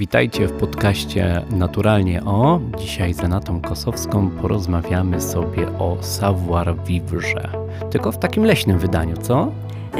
[0.00, 2.60] Witajcie w podcaście Naturalnie O.
[2.78, 7.48] Dzisiaj z Renatą Kosowską porozmawiamy sobie o savoir-vivre.
[7.90, 9.52] Tylko w takim leśnym wydaniu, co?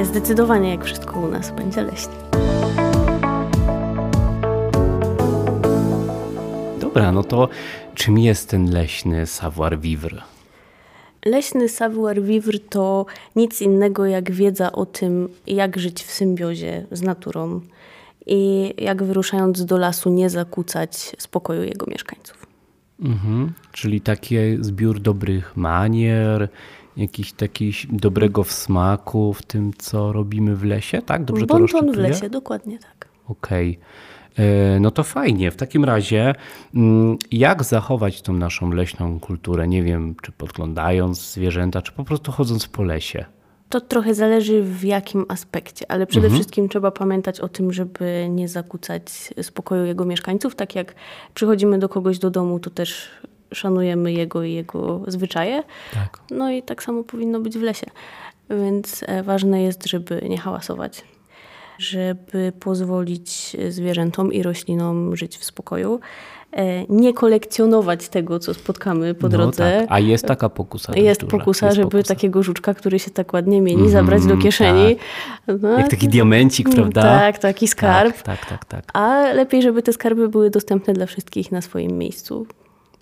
[0.03, 2.13] Zdecydowanie, jak wszystko u nas, będzie leśnie.
[6.81, 7.49] Dobra, no to
[7.95, 10.23] czym jest ten leśny savoir-vivre?
[11.25, 13.07] Leśny savoir-vivre to
[13.37, 17.61] nic innego jak wiedza o tym, jak żyć w symbiozie z naturą
[18.27, 22.47] i jak wyruszając do lasu nie zakłócać spokoju jego mieszkańców.
[23.03, 23.53] Mhm.
[23.73, 26.49] Czyli taki zbiór dobrych manier,
[26.97, 31.25] jakiś taki dobrego wsmaku w tym, co robimy w lesie, tak?
[31.25, 33.09] Dobrze bon to w lesie, dokładnie tak.
[33.29, 33.71] Okej.
[33.71, 34.01] Okay.
[34.81, 35.51] No to fajnie.
[35.51, 36.35] W takim razie,
[36.75, 39.69] mm, jak zachować tą naszą leśną kulturę?
[39.69, 43.25] Nie wiem, czy podglądając zwierzęta, czy po prostu chodząc po lesie?
[43.71, 46.41] To trochę zależy w jakim aspekcie, ale przede mhm.
[46.41, 49.03] wszystkim trzeba pamiętać o tym, żeby nie zakłócać
[49.43, 50.55] spokoju jego mieszkańców.
[50.55, 50.95] Tak jak
[51.35, 53.11] przychodzimy do kogoś do domu, to też
[53.55, 55.63] szanujemy jego i jego zwyczaje.
[55.95, 56.19] Tak.
[56.31, 57.87] No i tak samo powinno być w lesie.
[58.51, 61.05] Więc e, ważne jest, żeby nie hałasować,
[61.81, 66.01] żeby pozwolić zwierzętom i roślinom żyć w spokoju.
[66.53, 69.79] E, nie kolekcjonować tego, co spotkamy po no drodze.
[69.81, 69.87] Tak.
[69.93, 70.93] A jest taka pokusa.
[70.97, 71.39] Jest duża.
[71.39, 72.15] pokusa, jest żeby pokusa.
[72.15, 74.97] takiego żuczka, który się tak ładnie mieni, mm, zabrać do kieszeni.
[75.47, 75.57] Tak.
[75.63, 77.03] No, Jak taki diamencik, mm, prawda?
[77.03, 78.23] Tak, taki skarb.
[78.23, 78.91] Tak, tak, tak, tak.
[78.93, 82.47] A lepiej, żeby te skarby były dostępne dla wszystkich na swoim miejscu.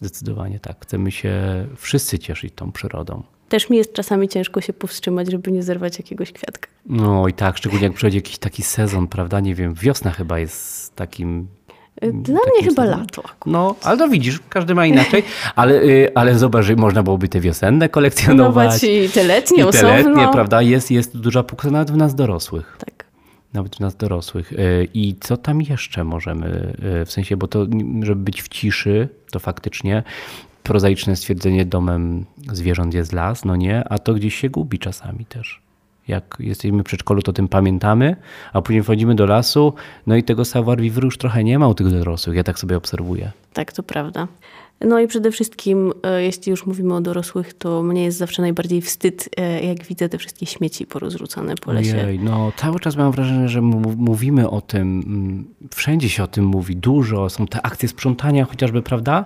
[0.00, 0.76] Zdecydowanie tak.
[0.82, 1.32] Chcemy się
[1.76, 3.22] wszyscy cieszyć tą przyrodą.
[3.48, 6.68] Też mi jest czasami ciężko się powstrzymać, żeby nie zerwać jakiegoś kwiatka.
[6.86, 9.40] No i tak, szczególnie jak przychodzi jakiś taki sezon, prawda?
[9.40, 11.48] Nie wiem, wiosna chyba jest takim
[12.02, 13.22] dla mnie chyba lato.
[13.46, 15.22] No, ale to widzisz, każdy ma inaczej.
[15.56, 18.84] Ale, y, ale zobacz, można byłoby te wiosenne kolekcjonować.
[18.84, 20.62] I te letnie I te letnie, prawda?
[20.62, 22.76] Jest, jest duża puksa nawet w nas dorosłych.
[22.78, 23.04] Tak.
[23.52, 24.52] Nawet w nas dorosłych.
[24.52, 27.66] Y, I co tam jeszcze możemy, y, w sensie, bo to,
[28.02, 30.02] żeby być w ciszy, to faktycznie
[30.68, 35.68] prozaiczne stwierdzenie domem zwierząt jest las, no nie, a to gdzieś się gubi czasami też
[36.08, 38.16] jak jesteśmy w przedszkolu, to tym pamiętamy,
[38.52, 39.74] a później wchodzimy do lasu,
[40.06, 42.36] no i tego savoir-vivre już trochę nie ma u tych dorosłych.
[42.36, 43.30] Ja tak sobie obserwuję.
[43.52, 44.28] Tak, to prawda.
[44.80, 48.80] No i przede wszystkim, e, jeśli już mówimy o dorosłych, to mnie jest zawsze najbardziej
[48.80, 52.02] wstyd, e, jak widzę te wszystkie śmieci porozrzucane po lesie.
[52.04, 53.60] Ojej, no cały czas mam wrażenie, że
[53.96, 55.44] mówimy o tym, mm,
[55.74, 59.24] wszędzie się o tym mówi, dużo, są te akcje sprzątania chociażby, prawda?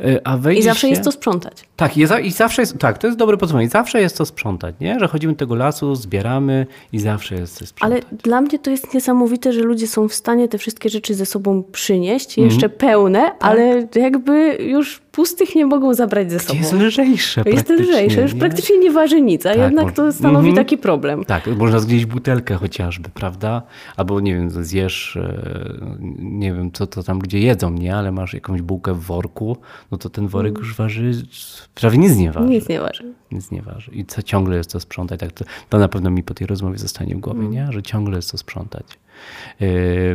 [0.00, 0.88] E, a I zawsze się...
[0.88, 1.64] jest to sprzątać.
[1.76, 3.68] Tak, i zawsze jest, tak, to jest dobre podsumowanie.
[3.68, 5.00] Zawsze jest to sprzątać, nie?
[5.00, 8.02] Że chodzimy do tego lasu, zbieramy i zawsze jest to sprzątać.
[8.02, 11.26] Ale dla mnie to jest niesamowite, że ludzie są w stanie te wszystkie rzeczy ze
[11.26, 12.78] sobą przynieść, jeszcze mm.
[12.78, 13.36] pełne, tak.
[13.40, 16.58] ale jakby już już pustych nie mogą zabrać ze sobą.
[16.58, 18.40] Jest lżejsze Jest lżejsze, już nie?
[18.40, 20.56] praktycznie nie waży nic, a tak, jednak to stanowi mm -hmm.
[20.56, 21.24] taki problem.
[21.24, 23.62] Tak, można zgnieść butelkę chociażby, prawda?
[23.96, 25.42] Albo nie wiem, zjesz, e,
[26.18, 27.96] nie wiem co to tam gdzie jedzą, nie?
[27.96, 29.56] Ale masz jakąś bułkę w worku,
[29.90, 30.62] no to ten worek mm.
[30.62, 31.12] już waży,
[31.74, 32.48] prawie nic nie waży.
[32.48, 33.14] Nic nie waży.
[33.32, 33.90] Nic nie waży.
[33.92, 36.78] I co ciągle jest to sprzątać, tak to, to na pewno mi po tej rozmowie
[36.78, 37.52] zostanie w głowie, mm.
[37.52, 37.72] nie?
[37.72, 38.86] Że ciągle jest to sprzątać.
[39.60, 39.66] E,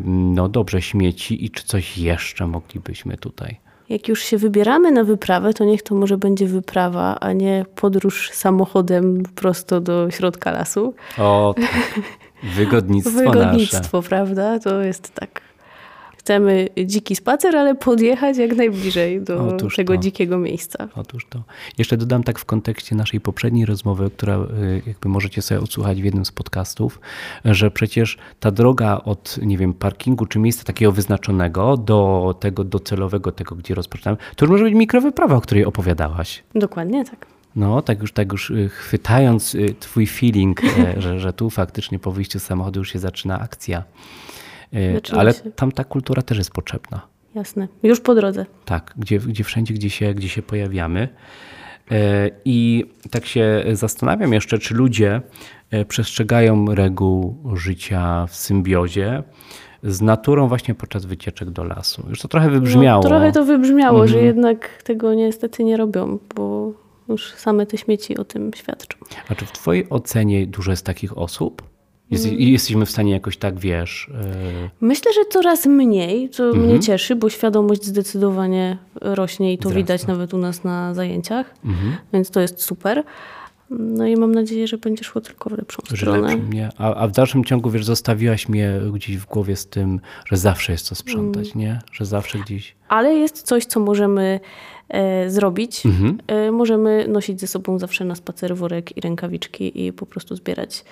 [0.05, 5.53] no dobrze, śmieci i czy coś jeszcze moglibyśmy tutaj jak już się wybieramy na wyprawę,
[5.53, 10.93] to niech to może będzie wyprawa, a nie podróż samochodem prosto do środka lasu.
[11.17, 12.01] O, tak.
[12.55, 14.09] wygodnictwo Wygodnictwo, nasze.
[14.09, 14.59] prawda?
[14.59, 15.41] To jest tak
[16.21, 19.99] chcemy dziki spacer, ale podjechać jak najbliżej do Otóż tego to.
[19.99, 20.87] dzikiego miejsca.
[20.95, 21.43] Otóż to.
[21.77, 26.05] Jeszcze dodam tak w kontekście naszej poprzedniej rozmowy, która y, jakby możecie sobie odsłuchać w
[26.05, 26.99] jednym z podcastów,
[27.45, 33.31] że przecież ta droga od, nie wiem, parkingu czy miejsca takiego wyznaczonego do tego docelowego,
[33.31, 36.43] tego gdzie rozpoczynamy, to już może być mikrowyprawa, o której opowiadałaś.
[36.55, 37.25] Dokładnie tak.
[37.55, 40.61] No, tak już, tak już y, chwytając y, twój feeling,
[40.97, 43.83] że, że tu faktycznie po wyjściu z samochodu już się zaczyna akcja.
[44.73, 47.01] E, ale tam ta kultura też jest potrzebna.
[47.35, 48.45] Jasne, już po drodze.
[48.65, 51.09] Tak, gdzie, gdzie wszędzie, gdzie się, gdzie się pojawiamy.
[51.91, 55.21] E, I tak się zastanawiam jeszcze, czy ludzie
[55.71, 59.23] e, przestrzegają reguł życia w symbiozie
[59.83, 62.05] z naturą właśnie podczas wycieczek do lasu.
[62.09, 63.03] Już to trochę wybrzmiało.
[63.03, 64.07] No, trochę to wybrzmiało, mhm.
[64.07, 66.73] że jednak tego niestety nie robią, bo
[67.09, 68.97] już same te śmieci o tym świadczą.
[69.29, 71.70] A czy w Twojej ocenie dużo jest takich osób?
[72.11, 72.39] Jest, mm.
[72.39, 74.09] Jesteśmy w stanie jakoś tak, wiesz.
[74.09, 74.69] Yy...
[74.81, 76.65] Myślę, że coraz mniej, co mm -hmm.
[76.65, 79.77] mnie cieszy, bo świadomość zdecydowanie rośnie i to Wzrasta.
[79.77, 81.91] widać nawet u nas na zajęciach, mm -hmm.
[82.13, 83.03] więc to jest super.
[83.69, 86.27] No i mam nadzieję, że będzie szło tylko w lepszą że stronę.
[86.27, 86.69] Lepszą, nie?
[86.77, 90.71] A, a, w dalszym ciągu, wiesz, zostawiłaś mnie gdzieś w głowie z tym, że zawsze
[90.71, 91.59] jest co sprzątać, mm.
[91.59, 91.79] nie?
[91.91, 92.75] Że zawsze gdzieś...
[92.87, 94.39] Ale jest coś, co możemy
[95.27, 95.85] zrobić.
[95.85, 96.17] Mhm.
[96.27, 100.83] E, możemy nosić ze sobą zawsze na spacer worek i rękawiczki i po prostu zbierać.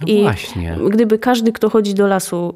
[0.00, 0.78] No I właśnie.
[0.90, 2.54] Gdyby każdy, kto chodzi do lasu,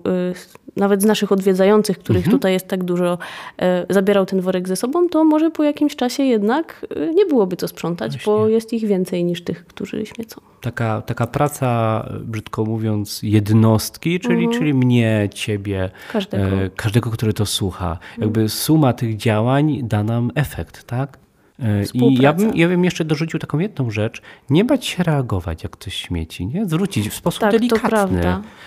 [0.77, 2.39] nawet z naszych odwiedzających, których mhm.
[2.39, 3.19] tutaj jest tak dużo,
[3.63, 7.57] e, zabierał ten worek ze sobą, to może po jakimś czasie jednak e, nie byłoby
[7.57, 8.33] co sprzątać, Właśnie.
[8.33, 10.41] bo jest ich więcej niż tych, którzy śmiecą.
[10.63, 14.59] Taka, taka praca, brzydko mówiąc, jednostki, czyli, mhm.
[14.59, 16.45] czyli mnie, ciebie, każdego.
[16.45, 17.99] E, każdego, który to słucha.
[18.19, 18.49] Jakby mhm.
[18.49, 21.19] suma tych działań da nam efekt, tak?
[21.63, 24.23] E, I ja bym, ja bym jeszcze dorzucił taką jedną rzecz.
[24.51, 26.47] Nie bać się reagować, jak ktoś śmieci.
[26.47, 26.67] Nie?
[26.67, 28.23] Zwrócić w sposób tak, delikatny,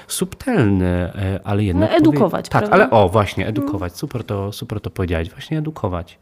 [0.07, 1.89] subtelny, e, ale jednak...
[1.91, 2.61] No, edukować, powie...
[2.61, 3.97] Tak, ale o, właśnie, edukować.
[3.97, 5.29] Super to, super to powiedziałeś.
[5.29, 6.19] Właśnie edukować.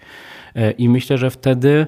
[0.56, 1.88] E, I myślę, że wtedy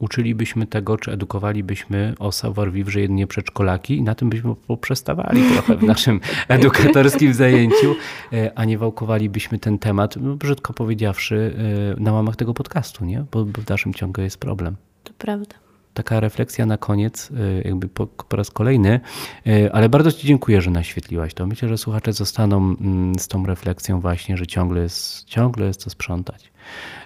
[0.00, 5.82] uczylibyśmy tego, czy edukowalibyśmy o savoir-vivre jedynie przedszkolaki i na tym byśmy poprzestawali trochę w
[5.82, 7.94] naszym edukatorskim zajęciu,
[8.32, 11.54] e, a nie wałkowalibyśmy ten temat, no, brzydko powiedziawszy,
[11.96, 13.24] e, na łamach tego podcastu, nie?
[13.32, 14.76] Bo, bo w dalszym ciągu jest problem.
[15.04, 15.65] To prawda
[15.96, 19.00] taka refleksja na koniec, y, jakby po, po, raz kolejny,
[19.46, 21.46] y, ale bardzo Ci dziękuję, że naświetliłaś to.
[21.46, 25.90] Myślę, że słuchacze zostaną mm, z tą refleksją właśnie, że ciągle jest, ciągle jest to
[25.90, 26.52] sprzątać.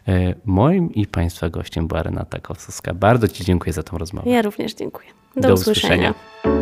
[0.09, 2.95] Y, moim i Państwa gościem była Renata Kowska.
[2.95, 4.31] Bardzo Ci dziękuję za tą rozmowę.
[4.31, 5.09] Ja również dziękuję.
[5.37, 6.15] Do, Do usłyszenia.
[6.45, 6.60] usłyszenia.